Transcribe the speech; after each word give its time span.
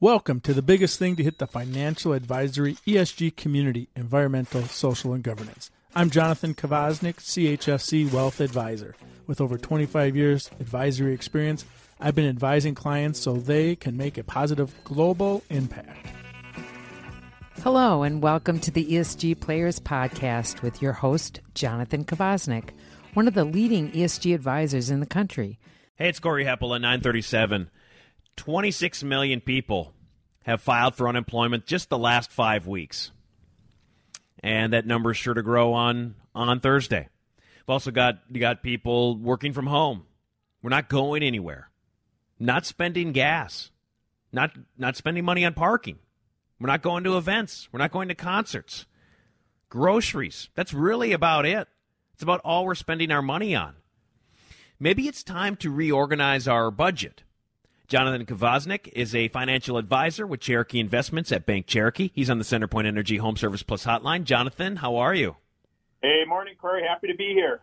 Welcome 0.00 0.40
to 0.40 0.52
the 0.52 0.60
biggest 0.60 0.98
thing 0.98 1.16
to 1.16 1.22
hit 1.22 1.38
the 1.38 1.46
financial 1.46 2.12
advisory 2.12 2.74
ESG 2.86 3.34
community, 3.34 3.88
environmental, 3.96 4.60
social, 4.64 5.14
and 5.14 5.24
governance. 5.24 5.70
I'm 5.94 6.10
Jonathan 6.10 6.52
Kvasnik, 6.52 7.14
CHFC 7.14 8.12
Wealth 8.12 8.40
Advisor. 8.40 8.94
With 9.26 9.40
over 9.40 9.56
25 9.56 10.14
years 10.14 10.50
advisory 10.60 11.14
experience, 11.14 11.64
I've 11.98 12.14
been 12.14 12.28
advising 12.28 12.74
clients 12.74 13.20
so 13.20 13.38
they 13.38 13.74
can 13.74 13.96
make 13.96 14.18
a 14.18 14.22
positive 14.22 14.74
global 14.84 15.42
impact. 15.48 16.06
Hello, 17.62 18.02
and 18.02 18.22
welcome 18.22 18.60
to 18.60 18.70
the 18.70 18.84
ESG 18.84 19.40
Players 19.40 19.80
Podcast 19.80 20.60
with 20.60 20.82
your 20.82 20.92
host, 20.92 21.40
Jonathan 21.54 22.04
Kvasnik, 22.04 22.68
one 23.14 23.26
of 23.26 23.32
the 23.32 23.46
leading 23.46 23.90
ESG 23.92 24.34
advisors 24.34 24.90
in 24.90 25.00
the 25.00 25.06
country. 25.06 25.58
Hey, 25.94 26.10
it's 26.10 26.20
Corey 26.20 26.44
Heppel 26.44 26.74
at 26.74 26.82
937. 26.82 27.70
26 28.36 29.02
million 29.04 29.40
people 29.40 29.92
have 30.44 30.60
filed 30.60 30.94
for 30.94 31.08
unemployment 31.08 31.66
just 31.66 31.88
the 31.88 31.98
last 31.98 32.30
five 32.30 32.66
weeks. 32.66 33.10
And 34.40 34.72
that 34.72 34.86
number 34.86 35.10
is 35.10 35.16
sure 35.16 35.34
to 35.34 35.42
grow 35.42 35.72
on, 35.72 36.14
on 36.34 36.60
Thursday. 36.60 37.08
We've 37.66 37.72
also 37.72 37.90
got, 37.90 38.20
you 38.30 38.38
got 38.38 38.62
people 38.62 39.16
working 39.16 39.52
from 39.52 39.66
home. 39.66 40.04
We're 40.62 40.70
not 40.70 40.88
going 40.88 41.22
anywhere. 41.22 41.70
Not 42.38 42.66
spending 42.66 43.12
gas. 43.12 43.70
Not, 44.32 44.52
not 44.78 44.96
spending 44.96 45.24
money 45.24 45.44
on 45.44 45.54
parking. 45.54 45.98
We're 46.60 46.68
not 46.68 46.82
going 46.82 47.04
to 47.04 47.16
events. 47.16 47.68
We're 47.72 47.78
not 47.78 47.92
going 47.92 48.08
to 48.08 48.14
concerts. 48.14 48.86
Groceries. 49.68 50.48
That's 50.54 50.72
really 50.72 51.12
about 51.12 51.44
it. 51.44 51.68
It's 52.14 52.22
about 52.22 52.40
all 52.44 52.64
we're 52.64 52.74
spending 52.74 53.10
our 53.10 53.22
money 53.22 53.54
on. 53.54 53.74
Maybe 54.78 55.08
it's 55.08 55.22
time 55.22 55.56
to 55.56 55.70
reorganize 55.70 56.46
our 56.46 56.70
budget. 56.70 57.22
Jonathan 57.88 58.26
Kvasnik 58.26 58.88
is 58.94 59.14
a 59.14 59.28
financial 59.28 59.78
advisor 59.78 60.26
with 60.26 60.40
Cherokee 60.40 60.80
Investments 60.80 61.30
at 61.30 61.46
Bank 61.46 61.66
Cherokee. 61.66 62.10
He's 62.14 62.28
on 62.28 62.38
the 62.38 62.44
CenterPoint 62.44 62.86
Energy 62.86 63.18
Home 63.18 63.36
Service 63.36 63.62
Plus 63.62 63.84
hotline. 63.84 64.24
Jonathan, 64.24 64.76
how 64.76 64.96
are 64.96 65.14
you? 65.14 65.36
Hey, 66.02 66.24
morning, 66.26 66.54
Corey. 66.60 66.82
Happy 66.86 67.06
to 67.06 67.14
be 67.14 67.32
here. 67.32 67.60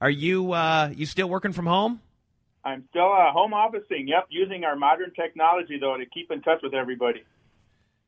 Are 0.00 0.10
you 0.10 0.52
uh, 0.52 0.92
you 0.94 1.06
still 1.06 1.28
working 1.28 1.52
from 1.52 1.66
home? 1.66 2.00
I'm 2.64 2.84
still 2.90 3.12
uh, 3.12 3.30
home 3.32 3.54
officing. 3.54 4.08
Yep, 4.08 4.26
using 4.30 4.64
our 4.64 4.76
modern 4.76 5.12
technology 5.12 5.78
though 5.80 5.96
to 5.96 6.06
keep 6.06 6.30
in 6.30 6.42
touch 6.42 6.60
with 6.62 6.74
everybody. 6.74 7.22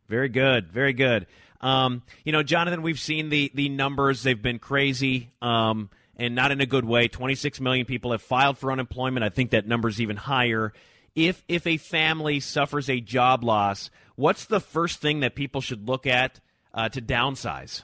Very 0.08 0.28
good, 0.28 0.72
very 0.72 0.92
good. 0.92 1.26
Um, 1.60 2.02
you 2.24 2.32
know, 2.32 2.42
Jonathan, 2.42 2.82
we've 2.82 2.98
seen 2.98 3.28
the 3.28 3.50
the 3.54 3.68
numbers; 3.68 4.24
they've 4.24 4.40
been 4.40 4.58
crazy, 4.58 5.30
um, 5.40 5.90
and 6.16 6.34
not 6.34 6.50
in 6.50 6.60
a 6.60 6.66
good 6.66 6.84
way. 6.84 7.06
Twenty 7.06 7.36
six 7.36 7.60
million 7.60 7.86
people 7.86 8.10
have 8.10 8.22
filed 8.22 8.58
for 8.58 8.72
unemployment. 8.72 9.24
I 9.24 9.28
think 9.28 9.50
that 9.50 9.66
number's 9.66 10.00
even 10.00 10.16
higher 10.16 10.72
if 11.14 11.44
if 11.48 11.66
a 11.66 11.76
family 11.76 12.40
suffers 12.40 12.88
a 12.88 13.00
job 13.00 13.44
loss, 13.44 13.90
what's 14.16 14.44
the 14.44 14.60
first 14.60 15.00
thing 15.00 15.20
that 15.20 15.34
people 15.34 15.60
should 15.60 15.88
look 15.88 16.06
at 16.06 16.40
uh, 16.74 16.88
to 16.90 17.00
downsize? 17.00 17.82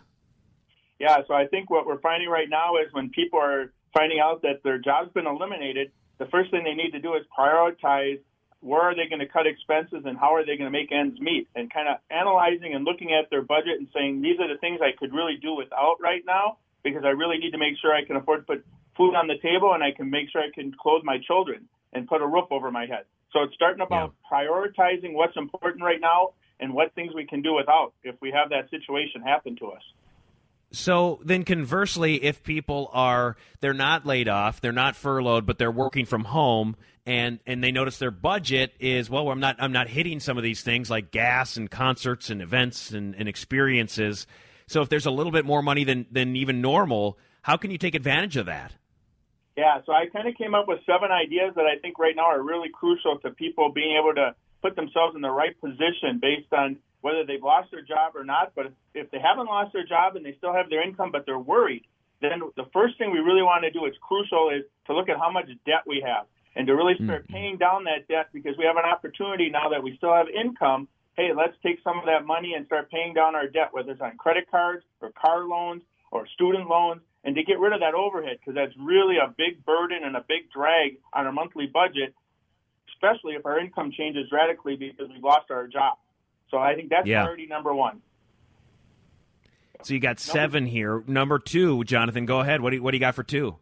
Yeah, 0.98 1.18
so 1.28 1.34
I 1.34 1.46
think 1.46 1.70
what 1.70 1.86
we're 1.86 2.00
finding 2.00 2.28
right 2.28 2.48
now 2.48 2.76
is 2.76 2.92
when 2.92 3.10
people 3.10 3.38
are 3.38 3.72
finding 3.92 4.18
out 4.20 4.42
that 4.42 4.62
their 4.62 4.78
job's 4.78 5.12
been 5.12 5.26
eliminated, 5.26 5.92
the 6.18 6.26
first 6.26 6.50
thing 6.50 6.64
they 6.64 6.74
need 6.74 6.92
to 6.92 7.00
do 7.00 7.14
is 7.14 7.22
prioritize 7.38 8.18
where 8.60 8.80
are 8.80 8.94
they 8.94 9.06
going 9.08 9.20
to 9.20 9.28
cut 9.28 9.46
expenses 9.46 10.02
and 10.06 10.16
how 10.16 10.34
are 10.34 10.44
they 10.44 10.56
going 10.56 10.70
to 10.70 10.76
make 10.76 10.90
ends 10.90 11.20
meet 11.20 11.48
and 11.54 11.72
kind 11.72 11.88
of 11.88 11.96
analyzing 12.10 12.74
and 12.74 12.84
looking 12.84 13.12
at 13.12 13.28
their 13.30 13.42
budget 13.42 13.78
and 13.78 13.88
saying 13.94 14.22
these 14.22 14.40
are 14.40 14.48
the 14.48 14.58
things 14.58 14.80
I 14.80 14.96
could 14.96 15.12
really 15.12 15.36
do 15.40 15.54
without 15.54 15.96
right 16.00 16.22
now 16.26 16.56
because 16.82 17.04
I 17.04 17.10
really 17.10 17.36
need 17.38 17.52
to 17.52 17.58
make 17.58 17.76
sure 17.80 17.92
I 17.92 18.04
can 18.04 18.16
afford 18.16 18.46
to 18.46 18.56
put 18.56 18.66
food 18.96 19.14
on 19.14 19.26
the 19.26 19.36
table 19.42 19.74
and 19.74 19.84
I 19.84 19.92
can 19.92 20.10
make 20.10 20.30
sure 20.30 20.40
I 20.40 20.50
can 20.54 20.72
clothe 20.72 21.04
my 21.04 21.18
children 21.26 21.68
and 21.96 22.06
put 22.06 22.20
a 22.20 22.26
roof 22.26 22.46
over 22.50 22.70
my 22.70 22.86
head. 22.86 23.04
So 23.32 23.42
it's 23.42 23.54
starting 23.54 23.80
about 23.80 24.14
yeah. 24.30 24.38
prioritizing 24.38 25.14
what's 25.14 25.36
important 25.36 25.82
right 25.82 26.00
now 26.00 26.34
and 26.60 26.72
what 26.72 26.94
things 26.94 27.12
we 27.14 27.26
can 27.26 27.42
do 27.42 27.54
without 27.54 27.92
if 28.04 28.14
we 28.20 28.30
have 28.30 28.50
that 28.50 28.70
situation 28.70 29.22
happen 29.22 29.56
to 29.56 29.68
us. 29.68 29.82
So 30.72 31.20
then 31.24 31.44
conversely, 31.44 32.22
if 32.22 32.42
people 32.42 32.90
are 32.92 33.36
they're 33.60 33.72
not 33.72 34.04
laid 34.04 34.28
off, 34.28 34.60
they're 34.60 34.72
not 34.72 34.94
furloughed, 34.94 35.46
but 35.46 35.58
they're 35.58 35.70
working 35.70 36.04
from 36.04 36.24
home 36.24 36.76
and 37.06 37.38
and 37.46 37.62
they 37.62 37.72
notice 37.72 37.98
their 37.98 38.10
budget 38.10 38.74
is 38.80 39.08
well, 39.08 39.30
I'm 39.30 39.40
not 39.40 39.56
I'm 39.58 39.72
not 39.72 39.88
hitting 39.88 40.20
some 40.20 40.36
of 40.36 40.42
these 40.42 40.62
things 40.62 40.90
like 40.90 41.10
gas 41.10 41.56
and 41.56 41.70
concerts 41.70 42.30
and 42.30 42.42
events 42.42 42.90
and, 42.90 43.14
and 43.14 43.28
experiences. 43.28 44.26
So 44.66 44.82
if 44.82 44.88
there's 44.88 45.06
a 45.06 45.10
little 45.10 45.32
bit 45.32 45.46
more 45.46 45.62
money 45.62 45.84
than 45.84 46.06
than 46.10 46.36
even 46.36 46.60
normal, 46.60 47.18
how 47.42 47.56
can 47.56 47.70
you 47.70 47.78
take 47.78 47.94
advantage 47.94 48.36
of 48.36 48.46
that? 48.46 48.72
Yeah, 49.56 49.80
so 49.86 49.92
I 49.92 50.06
kind 50.12 50.28
of 50.28 50.36
came 50.36 50.54
up 50.54 50.68
with 50.68 50.80
seven 50.84 51.10
ideas 51.10 51.54
that 51.56 51.64
I 51.64 51.80
think 51.80 51.98
right 51.98 52.14
now 52.14 52.28
are 52.28 52.42
really 52.42 52.68
crucial 52.68 53.18
to 53.20 53.30
people 53.30 53.72
being 53.72 53.96
able 53.96 54.14
to 54.14 54.34
put 54.60 54.76
themselves 54.76 55.16
in 55.16 55.22
the 55.22 55.30
right 55.30 55.58
position 55.60 56.20
based 56.20 56.52
on 56.52 56.76
whether 57.00 57.24
they've 57.24 57.42
lost 57.42 57.70
their 57.70 57.82
job 57.82 58.16
or 58.16 58.24
not. 58.24 58.52
But 58.54 58.72
if 58.94 59.10
they 59.10 59.18
haven't 59.18 59.46
lost 59.46 59.72
their 59.72 59.86
job 59.86 60.16
and 60.16 60.24
they 60.24 60.34
still 60.36 60.52
have 60.52 60.68
their 60.68 60.82
income, 60.82 61.10
but 61.10 61.24
they're 61.24 61.38
worried, 61.38 61.84
then 62.20 62.40
the 62.56 62.68
first 62.72 62.98
thing 62.98 63.12
we 63.12 63.18
really 63.18 63.42
want 63.42 63.64
to 63.64 63.70
do 63.70 63.86
is 63.86 63.94
crucial 64.00 64.50
is 64.50 64.64
to 64.86 64.94
look 64.94 65.08
at 65.08 65.16
how 65.16 65.30
much 65.30 65.48
debt 65.64 65.84
we 65.86 66.04
have 66.04 66.26
and 66.54 66.66
to 66.66 66.74
really 66.74 66.94
start 67.02 67.24
mm-hmm. 67.24 67.32
paying 67.32 67.56
down 67.56 67.84
that 67.84 68.08
debt 68.08 68.28
because 68.32 68.56
we 68.58 68.64
have 68.64 68.76
an 68.76 68.84
opportunity 68.84 69.48
now 69.48 69.68
that 69.68 69.82
we 69.82 69.96
still 69.96 70.12
have 70.12 70.26
income. 70.28 70.88
Hey, 71.16 71.30
let's 71.36 71.56
take 71.62 71.80
some 71.84 71.98
of 71.98 72.04
that 72.06 72.26
money 72.26 72.52
and 72.54 72.66
start 72.66 72.90
paying 72.90 73.14
down 73.14 73.34
our 73.34 73.46
debt, 73.48 73.72
whether 73.72 73.92
it's 73.92 74.00
on 74.00 74.16
credit 74.16 74.50
cards 74.50 74.84
or 75.00 75.12
car 75.12 75.44
loans 75.44 75.82
or 76.10 76.26
student 76.34 76.68
loans 76.68 77.00
and 77.26 77.34
to 77.34 77.42
get 77.42 77.58
rid 77.58 77.72
of 77.72 77.80
that 77.80 77.94
overhead 77.94 78.38
because 78.38 78.54
that's 78.54 78.72
really 78.78 79.16
a 79.16 79.28
big 79.36 79.66
burden 79.66 80.04
and 80.04 80.16
a 80.16 80.24
big 80.26 80.48
drag 80.54 80.98
on 81.12 81.26
our 81.26 81.32
monthly 81.32 81.66
budget, 81.66 82.14
especially 82.94 83.34
if 83.34 83.44
our 83.44 83.58
income 83.58 83.90
changes 83.90 84.30
radically 84.30 84.76
because 84.76 85.08
we've 85.12 85.24
lost 85.24 85.50
our 85.50 85.66
job. 85.66 85.98
So 86.52 86.58
I 86.58 86.76
think 86.76 86.88
that's 86.88 87.06
yeah. 87.06 87.22
priority 87.22 87.46
number 87.46 87.74
one. 87.74 88.00
So 89.82 89.92
you 89.92 89.98
got 89.98 90.20
seven 90.20 90.64
number, 90.64 90.70
here. 90.70 91.04
Number 91.08 91.40
two, 91.40 91.82
Jonathan, 91.82 92.26
go 92.26 92.40
ahead. 92.40 92.60
What 92.60 92.70
do 92.70 92.76
you, 92.76 92.82
what 92.82 92.92
do 92.92 92.96
you 92.96 93.00
got 93.00 93.16
for 93.16 93.24
two? 93.24 93.56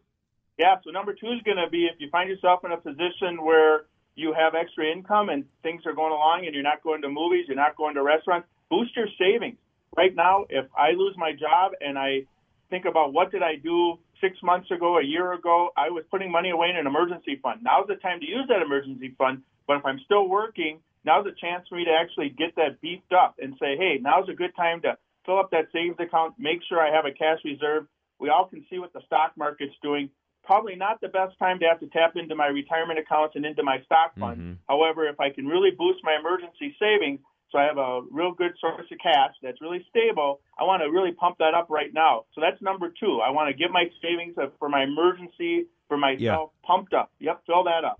Yeah, 0.59 0.75
so 0.85 0.91
number 0.91 1.13
two 1.13 1.31
is 1.31 1.41
going 1.43 1.57
to 1.57 1.69
be 1.69 1.89
if 1.91 1.99
you 1.99 2.09
find 2.11 2.29
yourself 2.29 2.63
in 2.63 2.71
a 2.71 2.77
position 2.77 3.43
where 3.43 3.85
you 4.13 4.31
have 4.37 4.53
extra 4.53 4.85
income 4.85 5.29
and 5.29 5.43
things 5.63 5.81
are 5.87 5.93
going 5.93 6.13
along 6.13 6.43
and 6.45 6.53
you're 6.53 6.63
not 6.63 6.83
going 6.83 7.01
to 7.01 7.09
movies, 7.09 7.45
you're 7.47 7.57
not 7.57 7.75
going 7.75 7.95
to 7.95 8.03
restaurants, 8.03 8.47
boost 8.69 8.95
your 8.95 9.07
savings. 9.19 9.57
Right 9.97 10.15
now, 10.15 10.45
if 10.49 10.67
I 10.77 10.91
lose 10.91 11.15
my 11.17 11.31
job 11.31 11.71
and 11.81 11.97
I 11.97 12.25
think 12.69 12.85
about 12.85 13.13
what 13.13 13.31
did 13.31 13.43
I 13.43 13.55
do 13.55 13.99
six 14.21 14.37
months 14.43 14.71
ago, 14.71 14.97
a 14.97 15.03
year 15.03 15.33
ago. 15.33 15.69
I 15.77 15.89
was 15.89 16.03
putting 16.09 16.31
money 16.31 16.49
away 16.49 16.69
in 16.69 16.77
an 16.77 16.87
emergency 16.87 17.39
fund. 17.41 17.61
Now's 17.63 17.87
the 17.87 17.95
time 17.95 18.19
to 18.19 18.25
use 18.25 18.45
that 18.49 18.61
emergency 18.61 19.13
fund. 19.17 19.41
But 19.67 19.77
if 19.77 19.85
I'm 19.85 19.99
still 20.05 20.27
working, 20.27 20.79
now's 21.03 21.25
a 21.25 21.35
chance 21.39 21.67
for 21.67 21.75
me 21.75 21.85
to 21.85 21.91
actually 21.91 22.29
get 22.29 22.55
that 22.55 22.81
beefed 22.81 23.13
up 23.13 23.35
and 23.39 23.55
say, 23.59 23.77
hey, 23.77 23.97
now's 24.01 24.29
a 24.29 24.33
good 24.33 24.55
time 24.55 24.81
to 24.81 24.97
fill 25.25 25.39
up 25.39 25.51
that 25.51 25.65
savings 25.73 25.97
account, 25.99 26.35
make 26.37 26.59
sure 26.67 26.79
I 26.79 26.93
have 26.93 27.05
a 27.05 27.11
cash 27.11 27.39
reserve. 27.43 27.87
We 28.19 28.29
all 28.29 28.45
can 28.45 28.65
see 28.69 28.79
what 28.79 28.93
the 28.93 29.01
stock 29.05 29.33
market's 29.37 29.75
doing. 29.81 30.09
Probably 30.43 30.75
not 30.75 31.01
the 31.01 31.07
best 31.07 31.37
time 31.39 31.59
to 31.59 31.65
have 31.65 31.79
to 31.79 31.87
tap 31.87 32.15
into 32.15 32.35
my 32.35 32.47
retirement 32.47 32.99
accounts 32.99 33.35
and 33.35 33.45
into 33.45 33.63
my 33.63 33.81
stock 33.85 34.13
fund. 34.19 34.37
Mm-hmm. 34.37 34.53
However, 34.69 35.07
if 35.07 35.19
I 35.19 35.31
can 35.31 35.47
really 35.47 35.71
boost 35.71 35.99
my 36.03 36.15
emergency 36.19 36.75
savings, 36.79 37.19
so 37.51 37.57
I 37.57 37.63
have 37.63 37.77
a 37.77 38.01
real 38.11 38.31
good 38.31 38.51
source 38.59 38.85
of 38.91 38.97
cash 39.01 39.33
that's 39.41 39.61
really 39.61 39.85
stable. 39.89 40.41
I 40.59 40.63
want 40.63 40.81
to 40.83 40.91
really 40.91 41.11
pump 41.11 41.37
that 41.39 41.53
up 41.53 41.67
right 41.69 41.93
now. 41.93 42.25
So 42.33 42.41
that's 42.41 42.61
number 42.61 42.91
two. 42.99 43.21
I 43.25 43.29
want 43.29 43.49
to 43.49 43.57
get 43.57 43.71
my 43.71 43.85
savings 44.01 44.35
for 44.59 44.69
my 44.69 44.83
emergency 44.83 45.67
for 45.87 45.97
myself 45.97 46.19
yeah. 46.19 46.67
pumped 46.67 46.93
up. 46.93 47.11
Yep, 47.19 47.43
fill 47.45 47.63
that 47.65 47.83
up. 47.83 47.99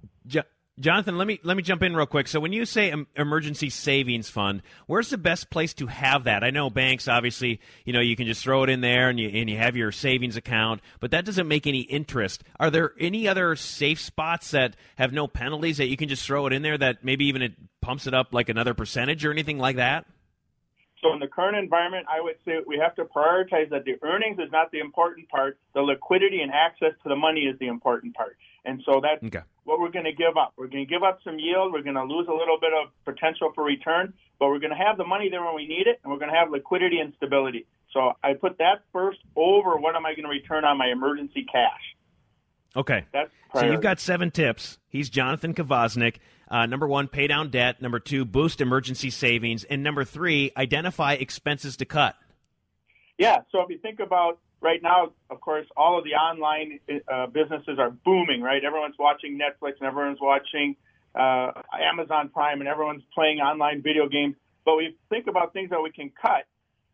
Jonathan, 0.78 1.18
let 1.18 1.26
me 1.26 1.40
let 1.44 1.56
me 1.56 1.64
jump 1.64 1.84
in 1.84 1.96
real 1.96 2.06
quick. 2.06 2.28
So 2.28 2.42
when 2.42 2.52
you 2.52 2.66
say 2.66 2.94
emergency 3.16 3.70
savings 3.70 4.30
fund, 4.30 4.62
where's 4.88 5.10
the 5.10 5.18
best 5.18 5.50
place 5.50 5.74
to 5.76 5.88
have 5.88 6.26
that? 6.26 6.44
I 6.44 6.50
know 6.50 6.70
banks 6.70 7.08
obviously, 7.08 7.62
you 7.86 7.94
know, 7.94 8.02
you 8.02 8.18
can 8.18 8.28
just 8.28 8.44
throw 8.44 8.64
it 8.64 8.70
in 8.70 8.82
there 8.82 9.08
and 9.08 9.18
you 9.18 9.30
and 9.30 9.50
you 9.50 9.56
have 9.58 9.78
your 9.78 9.94
savings 9.94 10.36
account, 10.36 10.82
but 11.00 11.12
that 11.12 11.24
doesn't 11.24 11.48
make 11.48 11.66
any 11.66 11.80
interest. 11.82 12.44
Are 12.60 12.70
there 12.70 12.92
any 13.00 13.26
other 13.26 13.56
safe 13.56 14.02
spots 14.02 14.52
that 14.52 14.76
have 14.98 15.14
no 15.14 15.28
penalties 15.28 15.78
that 15.78 15.88
you 15.88 15.96
can 15.96 16.10
just 16.10 16.26
throw 16.26 16.46
it 16.46 16.52
in 16.52 16.62
there 16.62 16.78
that 16.78 17.06
maybe 17.06 17.26
even 17.26 17.42
it 17.42 17.54
pumps 17.82 18.06
it 18.06 18.14
up 18.14 18.34
like 18.34 18.50
another 18.50 18.74
percentage 18.74 19.24
or 19.24 19.32
anything 19.32 19.58
like 19.58 19.78
that? 19.78 20.06
So 21.06 21.14
in 21.14 21.20
the 21.20 21.28
current 21.28 21.56
environment, 21.56 22.08
I 22.10 22.20
would 22.20 22.38
say 22.46 22.62
we 22.66 22.80
have 22.80 22.96
to 22.96 23.06
prioritize 23.06 23.70
that 23.70 23.86
the 23.86 23.94
earnings 24.02 24.40
is 24.40 24.52
not 24.52 24.72
the 24.72 24.80
important 24.80 25.30
part. 25.30 25.60
The 25.76 25.82
liquidity 25.82 26.42
and 26.42 26.52
access 26.52 26.94
to 27.04 27.10
the 27.10 27.16
money 27.16 27.42
is 27.42 27.60
the 27.60 27.68
important 27.68 28.16
part. 28.16 28.38
And 28.66 28.82
so 28.88 29.02
that's 29.04 29.24
okay. 29.24 29.46
what 29.66 29.80
we're 29.80 29.92
going 29.92 30.06
to 30.06 30.14
give 30.14 30.36
up. 30.36 30.54
We're 30.58 30.66
going 30.66 30.84
to 30.84 30.90
give 30.90 31.04
up 31.04 31.20
some 31.24 31.38
yield. 31.38 31.74
We're 31.74 31.84
going 31.84 31.96
to 31.96 32.06
lose 32.06 32.28
a 32.28 32.34
little 32.34 32.58
bit 32.60 32.74
of 32.74 32.90
potential 33.06 33.52
for 33.54 33.64
return, 33.64 34.14
but 34.40 34.48
we're 34.48 34.58
going 34.58 34.74
to 34.74 34.84
have 34.84 34.98
the 34.98 35.06
money 35.06 35.30
there 35.30 35.46
when 35.46 35.54
we 35.54 35.68
need 35.68 35.86
it, 35.86 36.00
and 36.02 36.12
we're 36.12 36.18
going 36.18 36.32
to 36.32 36.38
have 36.38 36.50
liquidity 36.50 36.98
and 36.98 37.14
stability. 37.18 37.68
So 37.94 38.14
I 38.24 38.34
put 38.34 38.58
that 38.58 38.82
first 38.92 39.20
over 39.36 39.78
what 39.78 39.96
am 39.96 40.08
I 40.08 40.16
going 40.16 40.26
to 40.26 40.30
return 40.30 40.66
on 40.66 40.76
my 40.80 40.88
emergency 40.88 41.46
cash. 41.46 41.95
Okay. 42.76 43.06
That's 43.14 43.32
so 43.54 43.66
you've 43.66 43.82
got 43.82 44.00
seven 44.00 44.32
tips. 44.32 44.78
He's 44.90 45.10
Jonathan 45.10 45.54
Kvasnik. 45.54 46.18
Uh, 46.50 46.66
number 46.66 46.88
one, 46.88 47.08
pay 47.08 47.28
down 47.28 47.50
debt. 47.50 47.82
Number 47.82 48.00
two, 48.00 48.26
boost 48.26 48.60
emergency 48.62 49.10
savings. 49.10 49.64
And 49.64 49.82
number 49.82 50.04
three, 50.04 50.52
identify 50.58 51.14
expenses 51.14 51.78
to 51.78 51.86
cut. 51.86 52.16
Yeah. 53.18 53.40
So 53.52 53.62
if 53.62 53.70
you 53.70 53.78
think 53.78 54.00
about 54.00 54.40
right 54.62 54.82
now, 54.84 55.14
of 55.30 55.40
course, 55.42 55.66
all 55.78 55.98
of 55.98 56.04
the 56.04 56.12
online 56.12 56.80
uh, 57.08 57.28
businesses 57.28 57.80
are 57.80 57.92
booming, 57.92 58.42
right? 58.42 58.64
Everyone's 58.64 58.96
watching 59.00 59.40
Netflix 59.40 59.74
and 59.80 59.88
everyone's 59.88 60.20
watching 60.22 60.76
uh, 61.16 61.52
Amazon 61.80 62.30
Prime 62.30 62.60
and 62.60 62.68
everyone's 62.68 63.04
playing 63.14 63.40
online 63.40 63.82
video 63.82 64.10
games. 64.10 64.36
But 64.66 64.76
we 64.76 64.98
think 65.10 65.28
about 65.28 65.54
things 65.54 65.70
that 65.70 65.82
we 65.82 65.92
can 65.92 66.12
cut. 66.22 66.46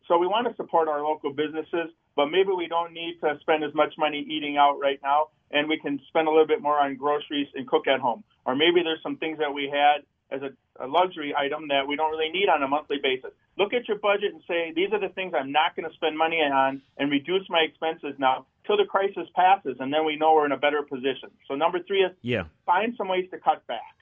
So 0.06 0.18
we 0.18 0.26
want 0.26 0.48
to 0.48 0.54
support 0.56 0.88
our 0.88 1.02
local 1.02 1.32
businesses, 1.32 1.90
but 2.14 2.26
maybe 2.26 2.50
we 2.56 2.68
don't 2.68 2.92
need 2.92 3.18
to 3.22 3.38
spend 3.40 3.64
as 3.64 3.74
much 3.74 3.94
money 3.96 4.24
eating 4.28 4.56
out 4.56 4.78
right 4.80 5.00
now, 5.02 5.28
and 5.52 5.68
we 5.68 5.78
can 5.78 6.00
spend 6.08 6.28
a 6.28 6.30
little 6.30 6.46
bit 6.46 6.62
more 6.62 6.78
on 6.78 6.96
groceries 6.96 7.48
and 7.54 7.66
cook 7.66 7.86
at 7.86 8.00
home. 8.00 8.24
Or 8.44 8.56
maybe 8.56 8.82
there's 8.82 9.02
some 9.02 9.16
things 9.16 9.38
that 9.38 9.52
we 9.52 9.72
had 9.72 10.02
as 10.30 10.40
a, 10.42 10.84
a 10.84 10.86
luxury 10.86 11.34
item 11.36 11.68
that 11.68 11.86
we 11.86 11.96
don't 11.96 12.10
really 12.10 12.30
need 12.30 12.48
on 12.48 12.62
a 12.62 12.68
monthly 12.68 12.98
basis. 13.02 13.30
Look 13.58 13.74
at 13.74 13.86
your 13.86 13.98
budget 13.98 14.32
and 14.32 14.42
say, 14.48 14.72
these 14.74 14.92
are 14.92 15.00
the 15.00 15.10
things 15.10 15.34
I'm 15.36 15.52
not 15.52 15.76
going 15.76 15.88
to 15.88 15.94
spend 15.94 16.16
money 16.16 16.38
on 16.38 16.80
and 16.96 17.10
reduce 17.10 17.48
my 17.50 17.60
expenses 17.60 18.14
now 18.18 18.46
till 18.66 18.76
the 18.76 18.84
crisis 18.84 19.28
passes, 19.34 19.76
and 19.80 19.92
then 19.92 20.04
we 20.04 20.16
know 20.16 20.34
we're 20.34 20.46
in 20.46 20.52
a 20.52 20.56
better 20.56 20.82
position. 20.82 21.30
So 21.48 21.54
number 21.54 21.80
three 21.82 22.02
is 22.02 22.12
yeah. 22.22 22.44
find 22.64 22.94
some 22.96 23.08
ways 23.08 23.28
to 23.32 23.38
cut 23.38 23.66
back. 23.66 23.94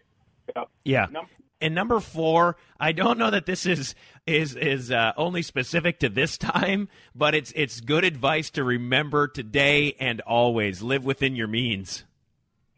Yep. 0.54 0.68
Yeah. 0.84 1.06
Number, 1.10 1.30
and 1.60 1.74
number 1.74 2.00
four, 2.00 2.56
I 2.78 2.92
don't 2.92 3.18
know 3.18 3.30
that 3.30 3.46
this 3.46 3.66
is 3.66 3.94
is 4.26 4.56
is 4.56 4.90
uh, 4.90 5.12
only 5.16 5.42
specific 5.42 5.98
to 6.00 6.08
this 6.08 6.38
time, 6.38 6.88
but 7.14 7.34
it's 7.34 7.52
it's 7.54 7.80
good 7.80 8.04
advice 8.04 8.50
to 8.50 8.64
remember 8.64 9.28
today 9.28 9.94
and 10.00 10.20
always. 10.22 10.82
Live 10.82 11.04
within 11.04 11.36
your 11.36 11.48
means. 11.48 12.04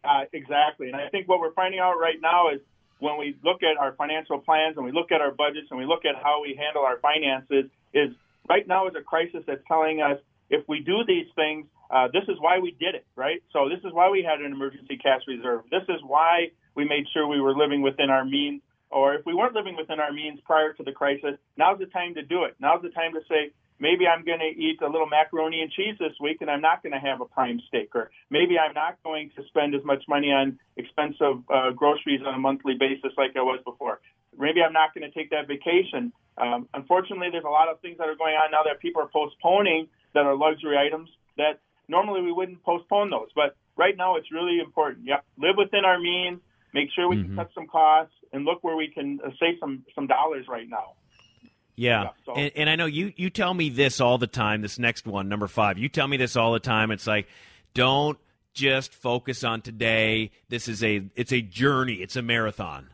Uh, 0.05 0.25
exactly, 0.33 0.89
and 0.89 0.97
I 0.97 1.09
think 1.09 1.29
what 1.29 1.39
we're 1.39 1.53
finding 1.53 1.79
out 1.79 1.95
right 2.01 2.21
now 2.21 2.51
is 2.51 2.61
when 2.99 3.19
we 3.19 3.37
look 3.45 3.63
at 3.63 3.81
our 3.81 3.93
financial 3.95 4.39
plans 4.39 4.77
and 4.77 4.85
we 4.85 4.93
look 4.93 5.13
at 5.13 5.21
our 5.21 5.31
budgets 5.31 5.69
and 5.71 5.79
we 5.79 5.87
look 5.87 6.05
at 6.05 6.21
how 6.21 6.43
we 6.43 6.59
handle 6.59 6.83
our 6.83 6.99
finances, 6.99 7.71
is 7.95 8.11
right 8.49 8.67
now 8.67 8.89
is 8.89 8.95
a 8.99 9.03
crisis 9.03 9.43
that's 9.47 9.63
telling 9.69 10.01
us 10.01 10.19
if 10.51 10.69
we 10.69 10.81
do 10.81 11.05
these 11.07 11.27
things, 11.35 11.67
uh, 11.91 12.09
this 12.13 12.25
is 12.29 12.37
why 12.41 12.59
we 12.59 12.73
did 12.79 12.95
it, 12.95 13.07
right? 13.17 13.43
So 13.53 13.69
this 13.69 13.79
is 13.85 13.93
why 13.93 14.11
we 14.11 14.23
had 14.23 14.41
an 14.41 14.53
emergency 14.53 14.99
cash 14.99 15.23
reserve. 15.27 15.63
This 15.71 15.85
is 15.89 16.01
why 16.05 16.51
we 16.75 16.85
made 16.85 17.07
sure 17.13 17.27
we 17.27 17.41
were 17.41 17.55
living 17.55 17.83
within 17.83 18.11
our 18.11 18.25
means 18.25 18.63
or 18.93 19.15
if 19.15 19.25
we 19.27 19.35
weren't 19.35 19.55
living 19.55 19.77
within 19.77 20.01
our 20.01 20.13
means 20.13 20.39
prior 20.45 20.73
to 20.75 20.83
the 20.83 20.93
crisis, 20.93 21.39
now's 21.57 21.79
the 21.79 21.87
time 21.87 22.15
to 22.15 22.23
do 22.23 22.45
it. 22.45 22.55
Now's 22.61 22.83
the 22.83 22.91
time 22.91 23.13
to 23.15 23.21
say, 23.29 23.51
maybe 23.81 24.07
I'm 24.07 24.25
going 24.25 24.39
to 24.39 24.53
eat 24.53 24.81
a 24.83 24.87
little 24.87 25.09
macaroni 25.09 25.61
and 25.63 25.73
cheese 25.73 25.97
this 25.99 26.13
week 26.21 26.39
and 26.41 26.51
I'm 26.51 26.61
not 26.61 26.83
going 26.83 26.93
to 26.93 27.01
have 27.01 27.21
a 27.21 27.25
prime 27.25 27.61
steak. 27.69 27.95
Or 27.95 28.11
maybe 28.31 28.59
I'm 28.59 28.75
not 28.75 29.03
going 29.03 29.31
to 29.37 29.43
spend 29.49 29.75
as 29.75 29.83
much 29.85 30.05
money 30.09 30.29
on 30.29 30.59
expensive 30.77 31.43
uh, 31.53 31.71
groceries 31.71 32.21
on 32.27 32.35
a 32.35 32.39
monthly 32.39 32.75
basis 32.79 33.13
like 33.17 33.33
I 33.37 33.43
was 33.43 33.61
before. 33.65 34.01
Maybe 34.39 34.63
I'm 34.63 34.73
not 34.73 34.95
going 34.95 35.11
to 35.11 35.13
take 35.17 35.31
that 35.31 35.49
vacation. 35.49 36.13
Um, 36.39 36.69
unfortunately, 36.73 37.29
there's 37.33 37.45
a 37.45 37.53
lot 37.53 37.69
of 37.69 37.81
things 37.81 37.99
that 37.99 38.09
are 38.09 38.17
going 38.17 38.35
on 38.35 38.53
now 38.53 38.63
that 38.65 38.81
people 38.81 39.03
are 39.03 39.09
postponing 39.09 39.89
that 40.15 40.25
are 40.25 40.37
luxury 40.37 40.79
items 40.79 41.11
that 41.37 41.61
normally 41.89 42.23
we 42.23 42.33
wouldn't 42.33 42.63
postpone 42.63 43.11
those. 43.11 43.29
But 43.35 43.57
right 43.77 43.97
now, 43.97 44.17
it's 44.17 44.31
really 44.33 44.61
important. 44.61 45.07
Yep, 45.07 45.25
live 45.37 45.57
within 45.59 45.85
our 45.85 45.99
means 45.99 46.41
make 46.73 46.89
sure 46.95 47.09
we 47.09 47.17
mm-hmm. 47.17 47.37
can 47.37 47.37
cut 47.37 47.51
some 47.55 47.67
costs, 47.67 48.15
and 48.33 48.45
look 48.45 48.63
where 48.63 48.77
we 48.77 48.89
can 48.89 49.21
uh, 49.25 49.31
save 49.41 49.57
some 49.61 49.85
some 49.95 50.07
dollars 50.07 50.47
right 50.49 50.69
now. 50.69 50.95
Yeah, 51.77 52.03
yeah 52.03 52.09
so. 52.25 52.33
and, 52.35 52.53
and 52.57 52.71
I 52.71 52.77
know 52.77 52.87
you 52.87 53.13
you 53.17 53.31
tell 53.31 53.55
me 53.55 53.71
this 53.71 54.01
all 54.01 54.19
the 54.19 54.27
time. 54.27 54.63
This 54.63 54.79
next 54.79 55.07
one, 55.07 55.29
number 55.29 55.49
five, 55.49 55.79
you 55.79 55.89
tell 55.89 56.09
me 56.09 56.17
this 56.17 56.37
all 56.37 56.53
the 56.53 56.61
time. 56.61 56.91
It's 56.91 57.07
like, 57.07 57.29
don't 57.75 58.19
just 58.53 58.95
focus 58.95 59.45
on 59.45 59.63
today. 59.63 60.31
This 60.49 60.69
is 60.69 60.83
a 60.83 61.05
it's 61.17 61.33
a 61.33 61.41
journey. 61.41 61.95
It's 61.95 62.17
a 62.17 62.23
marathon. 62.23 62.89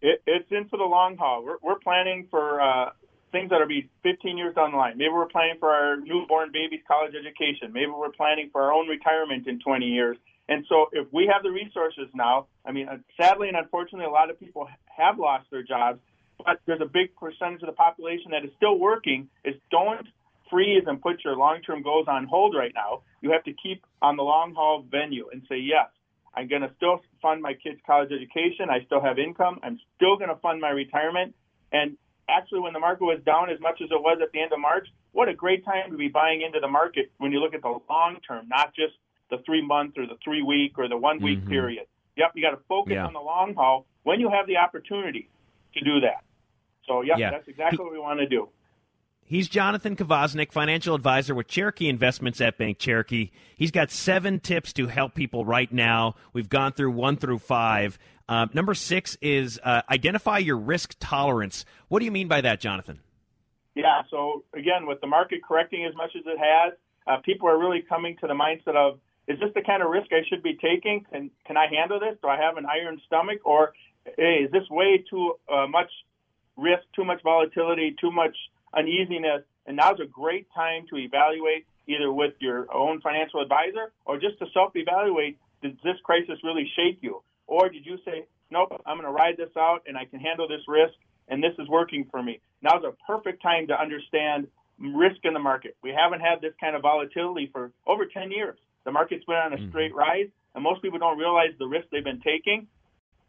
It, 0.00 0.22
it's 0.26 0.50
into 0.50 0.76
the 0.76 0.84
long 0.84 1.16
haul. 1.16 1.44
We're, 1.44 1.58
we're 1.62 1.78
planning 1.78 2.26
for 2.28 2.60
uh, 2.60 2.90
things 3.30 3.50
that'll 3.50 3.68
be 3.68 3.88
15 4.02 4.36
years 4.36 4.54
down 4.54 4.72
the 4.72 4.76
line. 4.76 4.98
Maybe 4.98 5.10
we're 5.10 5.26
planning 5.26 5.56
for 5.60 5.70
our 5.70 5.96
newborn 5.96 6.50
baby's 6.52 6.80
college 6.88 7.14
education. 7.14 7.72
Maybe 7.72 7.90
we're 7.90 8.10
planning 8.10 8.50
for 8.50 8.62
our 8.62 8.72
own 8.72 8.88
retirement 8.88 9.46
in 9.46 9.60
20 9.60 9.86
years. 9.86 10.16
And 10.48 10.64
so, 10.68 10.86
if 10.92 11.06
we 11.12 11.30
have 11.32 11.42
the 11.42 11.50
resources 11.50 12.08
now, 12.14 12.46
I 12.66 12.72
mean, 12.72 12.88
uh, 12.88 12.98
sadly 13.16 13.48
and 13.48 13.56
unfortunately, 13.56 14.06
a 14.06 14.10
lot 14.10 14.30
of 14.30 14.38
people 14.38 14.68
have 14.86 15.18
lost 15.18 15.46
their 15.50 15.62
jobs, 15.62 16.00
but 16.38 16.60
there's 16.66 16.80
a 16.80 16.86
big 16.86 17.14
percentage 17.16 17.62
of 17.62 17.66
the 17.66 17.72
population 17.72 18.32
that 18.32 18.44
is 18.44 18.50
still 18.56 18.78
working. 18.78 19.28
Is 19.44 19.54
don't 19.70 20.06
freeze 20.50 20.84
and 20.86 21.00
put 21.00 21.24
your 21.24 21.36
long-term 21.36 21.82
goals 21.82 22.06
on 22.08 22.26
hold 22.26 22.54
right 22.54 22.72
now. 22.74 23.02
You 23.22 23.32
have 23.32 23.44
to 23.44 23.52
keep 23.54 23.84
on 24.02 24.16
the 24.16 24.22
long-haul 24.22 24.84
venue 24.90 25.28
and 25.32 25.42
say, 25.48 25.56
yes, 25.56 25.88
I'm 26.34 26.48
going 26.48 26.62
to 26.62 26.70
still 26.76 27.00
fund 27.22 27.40
my 27.40 27.54
kids' 27.54 27.80
college 27.86 28.12
education. 28.12 28.68
I 28.70 28.84
still 28.84 29.00
have 29.00 29.18
income. 29.18 29.60
I'm 29.62 29.78
still 29.96 30.16
going 30.16 30.28
to 30.28 30.36
fund 30.36 30.60
my 30.60 30.70
retirement. 30.70 31.34
And 31.72 31.96
actually, 32.28 32.60
when 32.60 32.72
the 32.72 32.80
market 32.80 33.04
was 33.04 33.20
down 33.24 33.50
as 33.50 33.60
much 33.60 33.80
as 33.82 33.88
it 33.90 34.00
was 34.00 34.18
at 34.22 34.32
the 34.32 34.40
end 34.40 34.52
of 34.52 34.60
March, 34.60 34.88
what 35.12 35.28
a 35.28 35.34
great 35.34 35.64
time 35.64 35.90
to 35.90 35.96
be 35.96 36.08
buying 36.08 36.42
into 36.42 36.60
the 36.60 36.68
market 36.68 37.10
when 37.18 37.32
you 37.32 37.40
look 37.40 37.54
at 37.54 37.62
the 37.62 37.78
long 37.88 38.18
term, 38.26 38.48
not 38.48 38.74
just 38.74 38.94
the 39.32 39.42
three 39.44 39.66
month 39.66 39.94
or 39.96 40.06
the 40.06 40.18
three 40.22 40.42
week 40.42 40.74
or 40.78 40.88
the 40.88 40.96
one 40.96 41.20
week 41.20 41.40
mm-hmm. 41.40 41.50
period. 41.50 41.86
Yep, 42.16 42.32
you 42.34 42.42
got 42.42 42.50
to 42.50 42.62
focus 42.68 42.92
yeah. 42.92 43.06
on 43.06 43.14
the 43.14 43.20
long 43.20 43.54
haul 43.54 43.86
when 44.02 44.20
you 44.20 44.30
have 44.30 44.46
the 44.46 44.58
opportunity 44.58 45.30
to 45.74 45.80
do 45.82 46.00
that. 46.00 46.22
So, 46.86 47.00
yep, 47.00 47.18
yeah, 47.18 47.30
that's 47.30 47.48
exactly 47.48 47.78
he, 47.78 47.82
what 47.82 47.92
we 47.92 47.98
want 47.98 48.20
to 48.20 48.26
do. 48.26 48.50
He's 49.24 49.48
Jonathan 49.48 49.96
Kvasnik, 49.96 50.52
financial 50.52 50.94
advisor 50.94 51.34
with 51.34 51.48
Cherokee 51.48 51.88
Investments 51.88 52.40
at 52.42 52.58
Bank 52.58 52.78
Cherokee. 52.78 53.30
He's 53.56 53.70
got 53.70 53.90
seven 53.90 54.40
tips 54.40 54.74
to 54.74 54.88
help 54.88 55.14
people 55.14 55.46
right 55.46 55.72
now. 55.72 56.16
We've 56.34 56.50
gone 56.50 56.72
through 56.72 56.90
one 56.90 57.16
through 57.16 57.38
five. 57.38 57.98
Uh, 58.28 58.48
number 58.52 58.74
six 58.74 59.16
is 59.22 59.58
uh, 59.64 59.82
identify 59.90 60.38
your 60.38 60.58
risk 60.58 60.96
tolerance. 61.00 61.64
What 61.88 62.00
do 62.00 62.04
you 62.04 62.10
mean 62.10 62.28
by 62.28 62.42
that, 62.42 62.60
Jonathan? 62.60 63.00
Yeah, 63.74 64.02
so 64.10 64.44
again, 64.54 64.86
with 64.86 65.00
the 65.00 65.06
market 65.06 65.40
correcting 65.42 65.86
as 65.86 65.94
much 65.96 66.10
as 66.14 66.24
it 66.26 66.38
has, 66.38 66.74
uh, 67.06 67.16
people 67.24 67.48
are 67.48 67.58
really 67.58 67.82
coming 67.88 68.18
to 68.20 68.26
the 68.26 68.34
mindset 68.34 68.76
of 68.76 68.98
is 69.32 69.40
this 69.40 69.50
the 69.54 69.62
kind 69.62 69.82
of 69.82 69.88
risk 69.90 70.12
I 70.12 70.22
should 70.28 70.42
be 70.42 70.54
taking? 70.54 71.04
Can 71.10 71.30
can 71.46 71.56
I 71.56 71.66
handle 71.72 71.98
this? 71.98 72.16
Do 72.22 72.28
I 72.28 72.36
have 72.36 72.56
an 72.56 72.66
iron 72.66 73.00
stomach, 73.06 73.40
or 73.44 73.72
hey, 74.04 74.44
is 74.44 74.50
this 74.52 74.68
way 74.70 75.04
too 75.08 75.34
uh, 75.52 75.66
much 75.66 75.90
risk, 76.56 76.82
too 76.94 77.04
much 77.04 77.22
volatility, 77.22 77.96
too 78.00 78.10
much 78.10 78.36
uneasiness? 78.76 79.42
And 79.66 79.76
now's 79.76 80.00
a 80.00 80.06
great 80.06 80.48
time 80.54 80.86
to 80.90 80.96
evaluate 80.96 81.66
either 81.86 82.12
with 82.12 82.34
your 82.40 82.72
own 82.74 83.00
financial 83.00 83.40
advisor 83.40 83.92
or 84.04 84.18
just 84.18 84.38
to 84.40 84.46
self-evaluate. 84.52 85.38
Did 85.62 85.78
this 85.84 85.96
crisis 86.02 86.38
really 86.42 86.70
shake 86.76 86.98
you, 87.00 87.22
or 87.46 87.68
did 87.68 87.86
you 87.86 87.96
say, 88.04 88.26
nope, 88.50 88.72
I'm 88.84 88.96
going 88.96 89.06
to 89.06 89.12
ride 89.12 89.36
this 89.36 89.54
out 89.56 89.82
and 89.86 89.96
I 89.96 90.04
can 90.04 90.18
handle 90.18 90.48
this 90.48 90.62
risk, 90.66 90.94
and 91.28 91.42
this 91.42 91.54
is 91.58 91.68
working 91.68 92.06
for 92.10 92.22
me? 92.22 92.40
Now's 92.60 92.82
a 92.84 92.92
perfect 93.06 93.42
time 93.42 93.68
to 93.68 93.80
understand 93.80 94.48
risk 94.78 95.20
in 95.22 95.32
the 95.32 95.40
market. 95.40 95.76
We 95.82 95.94
haven't 95.96 96.20
had 96.20 96.40
this 96.40 96.52
kind 96.60 96.74
of 96.74 96.82
volatility 96.82 97.48
for 97.52 97.70
over 97.86 98.06
10 98.06 98.32
years. 98.32 98.58
The 98.84 98.92
market's 98.92 99.24
been 99.24 99.36
on 99.36 99.52
a 99.52 99.56
mm-hmm. 99.56 99.68
straight 99.68 99.94
rise, 99.94 100.28
and 100.54 100.62
most 100.62 100.82
people 100.82 100.98
don't 100.98 101.18
realize 101.18 101.50
the 101.58 101.66
risk 101.66 101.86
they've 101.90 102.04
been 102.04 102.20
taking. 102.20 102.66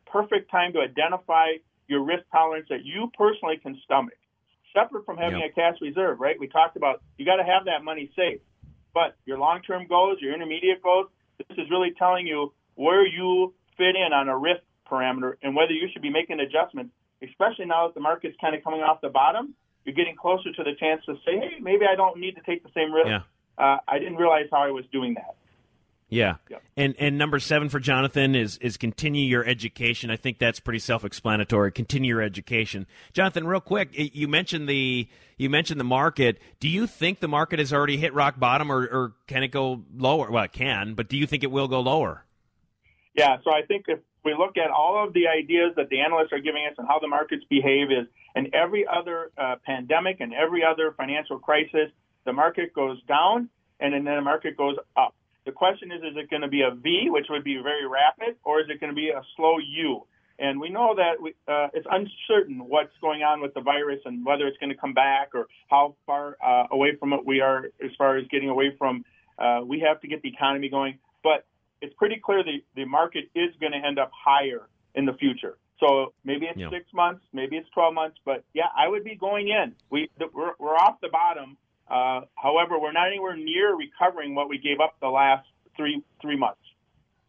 Perfect 0.05 0.51
time 0.51 0.73
to 0.73 0.79
identify 0.79 1.57
your 1.87 2.03
risk 2.03 2.23
tolerance 2.31 2.67
that 2.69 2.85
you 2.85 3.11
personally 3.17 3.57
can 3.57 3.79
stomach, 3.83 4.17
separate 4.73 5.05
from 5.05 5.17
having 5.17 5.39
yep. 5.39 5.51
a 5.51 5.53
cash 5.53 5.75
reserve, 5.81 6.19
right? 6.19 6.39
We 6.39 6.47
talked 6.47 6.77
about 6.77 7.01
you 7.17 7.25
got 7.25 7.37
to 7.37 7.43
have 7.43 7.65
that 7.65 7.83
money 7.83 8.11
safe, 8.15 8.41
but 8.93 9.15
your 9.25 9.37
long-term 9.37 9.87
goals, 9.87 10.17
your 10.21 10.33
intermediate 10.33 10.81
goals, 10.81 11.07
this 11.37 11.57
is 11.57 11.69
really 11.69 11.93
telling 11.97 12.27
you 12.27 12.53
where 12.75 13.05
you 13.05 13.53
fit 13.77 13.95
in 13.95 14.13
on 14.13 14.29
a 14.29 14.37
risk 14.37 14.61
parameter 14.89 15.35
and 15.41 15.55
whether 15.55 15.71
you 15.71 15.87
should 15.91 16.01
be 16.01 16.09
making 16.09 16.39
adjustments, 16.39 16.93
especially 17.21 17.65
now 17.65 17.87
that 17.87 17.93
the 17.93 18.01
market's 18.01 18.35
kind 18.39 18.55
of 18.55 18.63
coming 18.63 18.81
off 18.81 19.01
the 19.01 19.09
bottom. 19.09 19.55
You're 19.85 19.95
getting 19.95 20.15
closer 20.15 20.51
to 20.53 20.63
the 20.63 20.75
chance 20.79 21.03
to 21.05 21.15
say, 21.25 21.37
hey, 21.37 21.59
maybe 21.59 21.85
I 21.85 21.95
don't 21.95 22.17
need 22.17 22.35
to 22.35 22.41
take 22.41 22.63
the 22.63 22.69
same 22.73 22.93
risk. 22.93 23.07
Yeah. 23.07 23.19
Uh, 23.57 23.77
I 23.87 23.99
didn't 23.99 24.15
realize 24.15 24.45
how 24.49 24.63
I 24.63 24.71
was 24.71 24.85
doing 24.91 25.15
that. 25.15 25.35
Yeah. 26.09 26.35
And 26.77 26.95
and 26.99 27.17
number 27.17 27.39
seven 27.39 27.69
for 27.69 27.79
Jonathan 27.79 28.35
is 28.35 28.57
is 28.57 28.77
continue 28.77 29.25
your 29.25 29.45
education. 29.45 30.09
I 30.11 30.15
think 30.15 30.37
that's 30.37 30.59
pretty 30.59 30.79
self 30.79 31.03
explanatory. 31.03 31.71
Continue 31.71 32.15
your 32.15 32.21
education. 32.21 32.87
Jonathan, 33.13 33.47
real 33.47 33.59
quick, 33.59 33.89
you 33.93 34.27
mentioned 34.27 34.69
the 34.69 35.07
you 35.37 35.49
mentioned 35.49 35.79
the 35.79 35.85
market. 35.85 36.39
Do 36.59 36.69
you 36.69 36.87
think 36.87 37.19
the 37.19 37.27
market 37.27 37.59
has 37.59 37.73
already 37.73 37.97
hit 37.97 38.13
rock 38.13 38.39
bottom 38.39 38.71
or, 38.71 38.81
or 38.81 39.13
can 39.27 39.43
it 39.43 39.49
go 39.49 39.83
lower? 39.95 40.29
Well 40.29 40.43
it 40.43 40.51
can, 40.51 40.93
but 40.93 41.09
do 41.09 41.17
you 41.17 41.25
think 41.25 41.43
it 41.43 41.51
will 41.51 41.67
go 41.67 41.79
lower? 41.79 42.25
Yeah, 43.15 43.37
so 43.43 43.51
I 43.51 43.61
think 43.67 43.85
if 43.87 43.99
we 44.25 44.33
look 44.33 44.57
at 44.57 44.71
all 44.71 45.05
of 45.05 45.13
the 45.13 45.27
ideas 45.27 45.73
that 45.75 45.89
the 45.89 45.99
analysts 45.99 46.31
are 46.31 46.39
giving 46.39 46.65
us 46.65 46.73
and 46.77 46.87
how 46.87 46.99
the 46.99 47.07
markets 47.07 47.43
behave 47.49 47.91
is 47.91 48.07
and 48.35 48.53
every 48.53 48.85
other 48.87 49.31
uh, 49.37 49.55
pandemic 49.63 50.19
and 50.19 50.33
every 50.33 50.63
other 50.63 50.93
financial 50.97 51.37
crisis, 51.37 51.91
the 52.25 52.33
market 52.33 52.73
goes 52.73 53.01
down 53.03 53.49
and 53.79 53.93
then 53.93 54.05
the 54.05 54.21
market 54.21 54.57
goes 54.57 54.77
up 54.95 55.13
the 55.45 55.51
question 55.51 55.91
is, 55.91 56.01
is 56.01 56.15
it 56.15 56.29
going 56.29 56.41
to 56.41 56.47
be 56.47 56.61
a 56.61 56.71
V, 56.71 57.07
which 57.09 57.27
would 57.29 57.43
be 57.43 57.59
very 57.61 57.87
rapid, 57.87 58.35
or 58.43 58.61
is 58.61 58.67
it 58.69 58.79
going 58.79 58.91
to 58.91 58.95
be 58.95 59.09
a 59.09 59.21
slow 59.35 59.57
U? 59.59 60.05
And 60.39 60.59
we 60.59 60.69
know 60.69 60.95
that 60.95 61.21
we, 61.21 61.35
uh, 61.47 61.67
it's 61.73 61.85
uncertain 61.89 62.67
what's 62.67 62.93
going 63.01 63.21
on 63.21 63.41
with 63.41 63.53
the 63.53 63.61
virus 63.61 63.99
and 64.05 64.25
whether 64.25 64.47
it's 64.47 64.57
going 64.57 64.71
to 64.71 64.75
come 64.75 64.93
back 64.93 65.29
or 65.35 65.47
how 65.69 65.95
far 66.05 66.37
uh, 66.43 66.65
away 66.71 66.95
from 66.99 67.13
it 67.13 67.25
we 67.25 67.41
are 67.41 67.65
as 67.83 67.91
far 67.97 68.17
as 68.17 68.27
getting 68.29 68.49
away 68.49 68.75
from. 68.77 69.05
Uh, 69.37 69.61
we 69.65 69.79
have 69.79 70.01
to 70.01 70.07
get 70.07 70.21
the 70.21 70.29
economy 70.29 70.69
going, 70.69 70.97
but 71.23 71.45
it's 71.81 71.93
pretty 71.95 72.19
clear 72.23 72.43
the, 72.43 72.63
the 72.75 72.85
market 72.85 73.25
is 73.35 73.51
going 73.59 73.73
to 73.73 73.77
end 73.77 73.99
up 73.99 74.11
higher 74.13 74.67
in 74.95 75.05
the 75.05 75.13
future. 75.13 75.57
So 75.79 76.13
maybe 76.23 76.45
it's 76.45 76.57
yeah. 76.57 76.69
six 76.69 76.85
months, 76.93 77.23
maybe 77.33 77.57
it's 77.57 77.69
12 77.71 77.93
months, 77.93 78.17
but 78.25 78.43
yeah, 78.53 78.67
I 78.75 78.87
would 78.87 79.03
be 79.03 79.15
going 79.15 79.49
in. 79.49 79.75
We, 79.89 80.09
we're, 80.33 80.53
we're 80.59 80.75
off 80.75 81.01
the 81.01 81.09
bottom 81.09 81.57
uh, 81.93 82.21
however, 82.35 82.79
we're 82.79 82.91
not 82.91 83.07
anywhere 83.07 83.35
near 83.35 83.75
recovering 83.75 84.33
what 84.33 84.49
we 84.49 84.57
gave 84.57 84.79
up 84.79 84.95
the 84.99 85.07
last 85.07 85.47
three 85.77 86.01
three 86.21 86.37
months. 86.37 86.61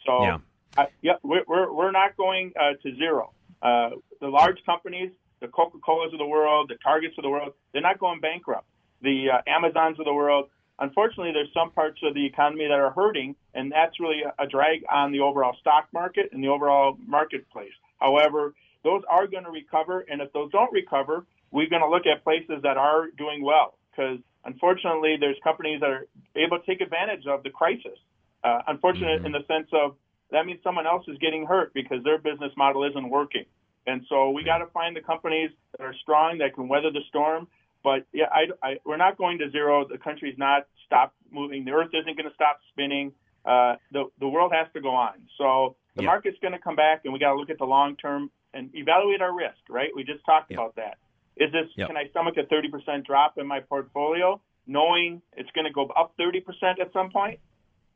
So 0.07 0.23
yeah. 0.23 0.39
Uh, 0.77 0.87
yeah, 1.03 1.13
we're, 1.23 1.45
we're, 1.47 1.73
we're 1.73 1.93
not 1.93 2.17
going 2.17 2.53
uh, 2.59 2.73
to 2.83 2.97
zero. 2.97 3.33
Uh, 3.63 3.91
the 4.21 4.27
large 4.27 4.59
companies, 4.67 5.13
the 5.41 5.49
Coca 5.49 5.79
Colas 5.79 6.13
of 6.13 6.19
the 6.19 6.27
world, 6.27 6.69
the 6.69 6.77
Targets 6.83 7.15
of 7.17 7.23
the 7.23 7.31
world, 7.31 7.53
they're 7.73 7.83
not 7.83 8.01
going 8.01 8.21
bankrupt. 8.21 8.67
The 9.01 9.27
uh, 9.35 9.43
Amazons 9.47 10.01
of 10.01 10.05
the 10.05 10.13
world, 10.13 10.49
unfortunately, 10.81 11.33
there's 11.33 11.53
some 11.55 11.71
parts 11.71 12.01
of 12.03 12.15
the 12.15 12.27
economy 12.27 12.65
that 12.65 12.81
are 12.81 12.91
hurting, 12.91 13.37
and 13.55 13.71
that's 13.71 14.01
really 14.01 14.23
a 14.39 14.47
drag 14.47 14.85
on 14.93 15.13
the 15.13 15.21
overall 15.21 15.57
stock 15.61 15.87
market 15.93 16.31
and 16.33 16.43
the 16.43 16.49
overall 16.49 16.99
marketplace. 17.07 17.73
However, 18.01 18.55
those 18.83 19.03
are 19.09 19.27
going 19.27 19.45
to 19.45 19.51
recover, 19.51 20.05
and 20.11 20.21
if 20.21 20.33
those 20.33 20.51
don't 20.51 20.73
recover, 20.73 21.25
we're 21.53 21.69
going 21.69 21.83
to 21.83 21.89
look 21.89 22.07
at 22.07 22.25
places 22.25 22.63
that 22.63 22.77
are 22.77 23.07
doing 23.17 23.45
well 23.45 23.79
because 23.91 24.19
unfortunately, 24.45 25.17
there's 25.19 25.37
companies 25.43 25.81
that 25.81 25.91
are 25.91 26.07
able 26.37 26.59
to 26.59 26.67
take 26.67 26.81
advantage 26.81 27.27
of 27.27 27.43
the 27.43 27.51
crisis. 27.51 27.99
Uh, 28.43 28.61
unfortunate 28.69 29.19
mm-hmm. 29.19 29.27
in 29.27 29.33
the 29.33 29.45
sense 29.49 29.69
of 29.73 29.97
that 30.31 30.47
means 30.47 30.61
someone 30.63 30.87
else 30.87 31.05
is 31.09 31.17
getting 31.19 31.47
hurt 31.47 31.73
because 31.75 32.03
their 32.05 32.19
business 32.19 32.53
model 32.57 32.85
isn't 32.85 33.09
working. 33.09 33.45
And 33.87 34.03
so 34.09 34.31
we 34.31 34.45
got 34.45 34.59
to 34.59 34.67
find 34.67 34.97
the 34.97 35.01
companies 35.01 35.51
that 35.77 35.85
are 35.85 35.95
strong 36.03 36.39
that 36.39 36.55
can 36.55 36.69
weather 36.69 36.91
the 36.91 37.03
storm. 37.09 37.49
But 37.83 38.07
yeah, 38.13 38.27
I, 38.33 38.67
I, 38.67 38.77
we're 38.85 38.97
not 38.97 39.19
going 39.19 39.39
to 39.39 39.51
zero. 39.51 39.87
The 39.87 39.99
country's 39.99 40.39
not 40.39 40.67
stopped 40.87 41.15
moving. 41.31 41.65
The 41.65 41.73
earth 41.73 41.91
isn't 41.93 42.17
going 42.17 42.29
to 42.29 42.35
stop 42.35 42.61
spinning. 42.71 43.13
Uh, 43.45 43.77
the 43.93 44.05
the 44.19 44.29
world 44.29 44.53
has 44.55 44.73
to 44.73 44.81
go 44.81 44.95
on. 44.95 45.15
So 45.37 45.77
the 45.97 46.03
market's 46.03 46.39
going 46.41 46.53
to 46.53 46.59
come 46.59 46.77
back, 46.77 47.03
and 47.05 47.13
we 47.13 47.19
got 47.19 47.33
to 47.33 47.37
look 47.37 47.51
at 47.51 47.59
the 47.59 47.67
long 47.67 47.97
term 47.97 48.31
and 48.55 48.71
evaluate 48.75 49.21
our 49.21 49.37
risk. 49.37 49.61
Right? 49.69 49.91
We 49.95 50.03
just 50.03 50.25
talked 50.25 50.51
about 50.51 50.77
that. 50.77 50.97
Is 51.37 51.53
this 51.53 51.67
yep. 51.77 51.89
can 51.89 51.97
I 51.97 52.09
stomach 52.11 52.35
a 52.37 52.43
30% 52.43 53.05
drop 53.05 53.39
in 53.39 53.47
my 53.47 53.61
portfolio, 53.61 54.41
knowing 54.67 55.23
it's 55.37 55.51
going 55.51 55.67
to 55.67 55.73
go 55.73 55.87
up 55.89 56.15
30% 56.19 56.43
at 56.81 56.93
some 56.93 57.11
point? 57.11 57.41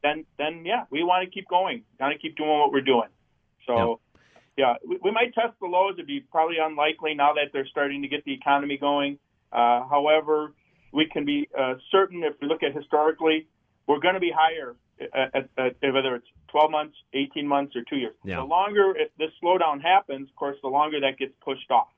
Then 0.03 0.25
then 0.39 0.65
yeah, 0.65 0.85
we 0.91 1.03
want 1.03 1.25
to 1.25 1.31
keep 1.31 1.49
going. 1.49 1.85
Got 1.99 2.11
to 2.11 2.19
keep 2.19 2.37
doing 2.37 2.51
what 2.51 2.73
we're 2.73 2.81
doing. 2.81 3.09
So. 3.67 4.01
Yeah, 4.57 4.75
we, 4.85 4.99
we 5.05 5.13
might 5.13 5.33
test 5.35 5.55
the 5.61 5.69
lows. 5.69 5.93
It'd 5.95 6.09
be 6.09 6.19
probably 6.19 6.57
unlikely 6.61 7.15
now 7.15 7.35
that 7.35 7.53
they're 7.53 7.69
starting 7.71 8.03
to 8.03 8.09
get 8.09 8.25
the 8.25 8.35
economy 8.35 8.77
going. 8.77 9.21
Uh, 9.53 9.87
however, 9.89 10.53
we 10.93 11.07
can 11.07 11.25
be 11.25 11.49
uh, 11.57 11.75
certain 11.93 12.25
if 12.25 12.35
we 12.41 12.49
look 12.49 12.63
at 12.63 12.75
historically, 12.75 13.47
we're 13.87 14.01
going 14.01 14.15
to 14.15 14.21
be 14.21 14.33
higher 14.35 14.77
at, 15.01 15.49
at, 15.57 15.75
at, 15.83 15.95
whether 15.95 16.15
it's 16.15 16.27
12 16.49 16.71
months, 16.71 16.97
18 17.15 17.47
months, 17.47 17.77
or 17.77 17.83
two 17.89 17.97
years. 17.97 18.15
Yeah. 18.25 18.37
The 18.37 18.45
longer 18.45 18.95
it, 18.97 19.13
this 19.19 19.31
slowdown 19.43 19.83
happens, 19.83 20.29
of 20.29 20.37
course, 20.37 20.57
the 20.63 20.69
longer 20.69 21.01
that 21.01 21.19
gets 21.19 21.33
pushed 21.45 21.71
off. 21.71 21.89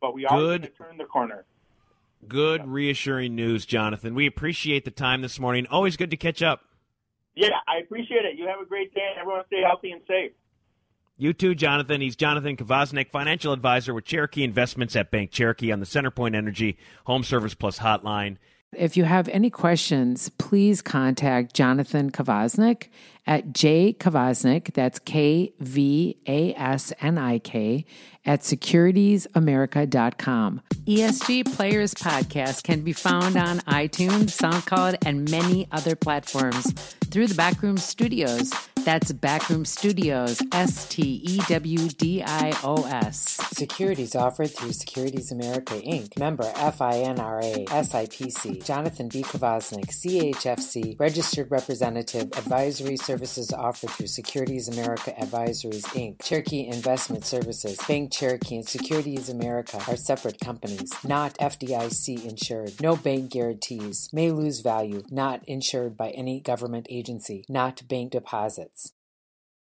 But 0.00 0.14
we 0.14 0.26
are 0.26 0.38
going 0.38 0.62
to 0.62 0.68
turn 0.68 0.98
the 0.98 1.04
corner. 1.04 1.44
Good, 2.26 2.62
yeah. 2.62 2.66
reassuring 2.68 3.34
news, 3.34 3.66
Jonathan. 3.66 4.14
We 4.14 4.26
appreciate 4.26 4.84
the 4.84 4.90
time 4.90 5.22
this 5.22 5.38
morning. 5.38 5.66
Always 5.70 5.96
good 5.96 6.10
to 6.10 6.16
catch 6.16 6.42
up. 6.42 6.62
Yeah, 7.34 7.50
I 7.68 7.78
appreciate 7.78 8.24
it. 8.24 8.38
You 8.38 8.46
have 8.46 8.60
a 8.60 8.66
great 8.66 8.94
day. 8.94 9.12
Everyone 9.20 9.42
stay 9.46 9.62
healthy 9.62 9.92
and 9.92 10.00
safe. 10.08 10.32
You 11.18 11.32
too, 11.32 11.54
Jonathan. 11.54 12.00
He's 12.00 12.16
Jonathan 12.16 12.56
Kvasnik, 12.56 13.10
financial 13.10 13.52
advisor 13.52 13.94
with 13.94 14.04
Cherokee 14.04 14.44
Investments 14.44 14.96
at 14.96 15.10
Bank 15.10 15.30
Cherokee 15.30 15.72
on 15.72 15.80
the 15.80 15.86
CenterPoint 15.86 16.34
Energy 16.34 16.78
Home 17.04 17.24
Service 17.24 17.54
Plus 17.54 17.78
hotline. 17.78 18.36
If 18.76 18.96
you 18.96 19.04
have 19.04 19.28
any 19.28 19.48
questions, 19.48 20.30
please 20.38 20.82
contact 20.82 21.54
Jonathan 21.54 22.10
Kvasnik 22.10 22.88
at 23.26 23.52
J 23.52 23.94
Kvasnik, 23.98 24.74
that's 24.74 24.98
K 24.98 25.52
V 25.58 26.16
A 26.26 26.54
S 26.54 26.92
N 27.00 27.18
I 27.18 27.38
K, 27.38 27.84
at 28.24 28.40
securitiesamerica.com. 28.40 30.62
ESG 30.86 31.54
Players 31.54 31.94
Podcast 31.94 32.62
can 32.62 32.82
be 32.82 32.92
found 32.92 33.36
on 33.36 33.58
iTunes, 33.60 34.36
SoundCloud, 34.36 34.98
and 35.04 35.30
many 35.30 35.66
other 35.72 35.96
platforms 35.96 36.72
through 37.10 37.28
the 37.28 37.34
Backroom 37.34 37.76
Stewdios. 37.76 38.52
That's 38.84 39.10
Backroom 39.10 39.64
Stewdios, 39.64 40.40
S 40.52 40.88
T 40.88 41.20
E 41.24 41.38
W 41.48 41.88
D 41.88 42.22
I 42.22 42.52
O 42.62 42.84
S. 42.84 43.36
Securities 43.52 44.14
offered 44.14 44.52
through 44.52 44.72
Securities 44.72 45.32
America 45.32 45.74
Inc., 45.74 46.16
member 46.18 46.44
FINRA, 46.44 47.66
SIPC. 47.66 48.64
Jonathan 48.64 49.08
B. 49.08 49.22
Kvasnik, 49.22 49.86
CHFC, 49.86 50.98
registered 51.00 51.50
representative, 51.50 52.24
advisory 52.36 52.96
services 53.16 53.50
offered 53.50 53.88
through 53.88 54.06
Securities 54.06 54.68
America 54.68 55.10
Advisories 55.18 55.84
Inc., 55.94 56.22
Cherokee 56.22 56.66
Investment 56.66 57.24
Services, 57.24 57.78
Bank 57.88 58.12
Cherokee, 58.12 58.56
and 58.56 58.68
Securities 58.68 59.30
America 59.30 59.82
are 59.88 59.96
separate 59.96 60.38
companies, 60.38 60.92
not 61.02 61.32
FDIC 61.38 62.26
insured. 62.26 62.78
No 62.82 62.94
bank 62.94 63.30
guarantees. 63.30 64.10
May 64.12 64.30
lose 64.30 64.60
value. 64.60 65.02
Not 65.10 65.42
insured 65.48 65.96
by 65.96 66.10
any 66.10 66.40
government 66.40 66.88
agency. 66.90 67.46
Not 67.48 67.88
bank 67.88 68.12
deposits. 68.12 68.92